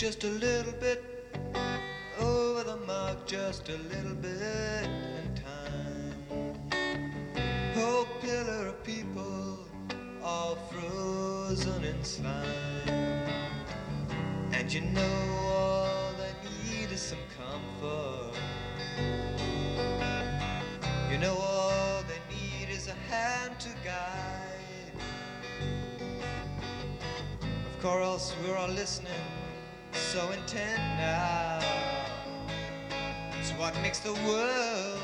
[0.00, 1.04] just a little bit
[2.18, 5.19] over the mark, just a little bit.
[11.60, 11.84] Frozen.
[14.52, 16.34] And you know all they
[16.70, 18.38] need is some comfort.
[21.10, 24.92] You know all they need is a hand to guide.
[27.42, 29.12] Of course, we're all listening,
[29.92, 31.60] so intent now.
[33.40, 35.00] It's what makes the world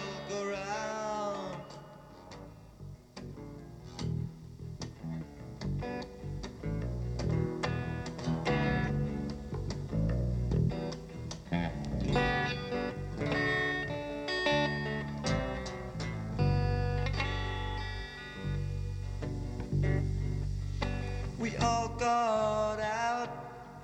[21.39, 23.29] We all got out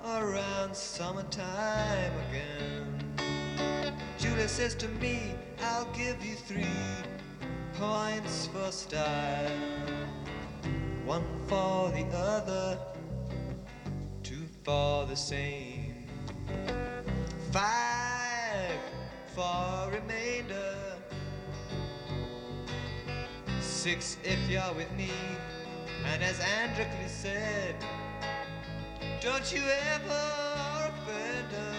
[0.07, 3.15] around summertime again.
[4.19, 6.65] Julie says to me, I'll give you three
[7.75, 9.51] points for style.
[11.05, 12.79] One for the other,
[14.23, 16.07] two for the same.
[17.51, 18.81] Five
[19.35, 20.75] for remainder.
[23.61, 25.11] Six if you're with me.
[26.05, 27.75] And as Androcles said,
[29.21, 29.63] don't you
[29.95, 30.23] ever
[30.89, 31.79] offend her.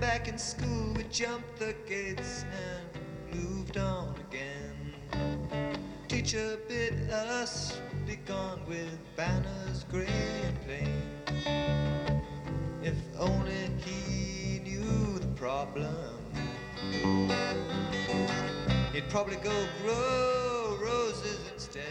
[0.00, 3.03] Back in school we jumped the gates and
[3.34, 4.94] moved on again.
[6.08, 10.06] Teacher bid us be gone with banners gray
[10.44, 12.20] and plain.
[12.82, 16.20] If only he knew the problem,
[18.92, 21.82] he'd probably go grow roses instead.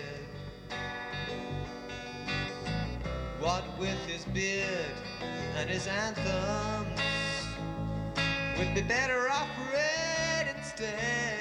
[3.40, 4.96] What with his beard
[5.58, 7.02] and his anthems,
[8.58, 11.33] we'd be better off red instead.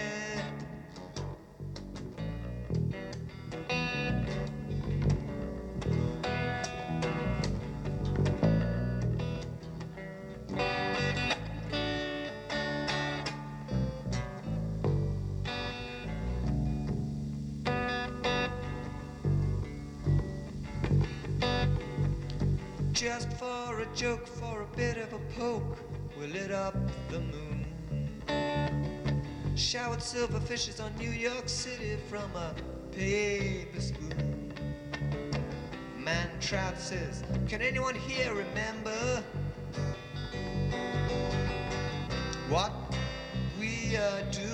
[23.03, 25.77] Just for a joke, for a bit of a poke,
[26.17, 26.77] we lit up
[27.11, 27.67] the moon.
[29.57, 32.55] Showered silver fishes on New York City from a
[32.93, 34.55] paper spoon.
[35.99, 39.25] Man Trout says, Can anyone here remember
[42.49, 42.71] what
[43.59, 44.52] we are doing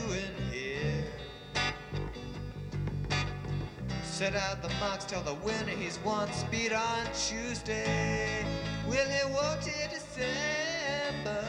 [4.19, 6.27] Set out the marks, tell the winner he's won.
[6.33, 8.45] Speed on Tuesday.
[8.89, 11.48] Will he walk to December?